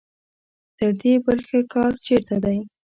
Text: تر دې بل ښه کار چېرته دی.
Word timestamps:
تر 0.77 0.91
دې 1.01 1.13
بل 1.25 1.39
ښه 1.47 1.59
کار 1.73 1.91
چېرته 2.05 2.35
دی. 2.43 2.57